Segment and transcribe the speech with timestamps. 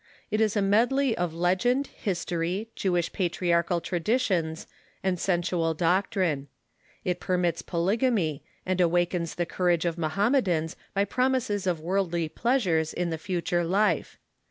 [0.31, 4.65] It is a medley of legend, history, Jewish patriarchal traditions,
[5.03, 6.47] and sensual doctrine.
[7.05, 12.93] It permits polyg amy, and awakens the courage of Mohammedans by promises of worldly pleasures
[12.95, 14.17] in the future life.